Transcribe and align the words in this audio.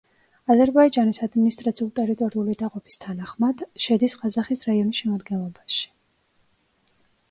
აზერბაიჯანის 0.53 1.19
ადმინისტრაციულ-ტერიტორიული 1.27 2.57
დაყოფის 2.63 2.99
თანახმად 3.05 3.65
შედის 3.89 4.19
ყაზახის 4.25 4.69
რაიონის 4.73 5.05
შემადგენლობაში. 5.07 5.91